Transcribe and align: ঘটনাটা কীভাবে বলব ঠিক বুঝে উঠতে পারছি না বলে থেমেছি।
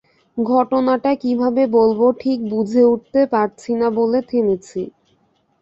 ঘটনাটা 0.37 1.11
কীভাবে 1.15 1.63
বলব 1.75 1.99
ঠিক 2.19 2.39
বুঝে 2.51 2.83
উঠতে 2.85 3.21
পারছি 3.33 3.71
না 3.79 3.87
বলে 3.97 4.19
থেমেছি। 4.29 4.81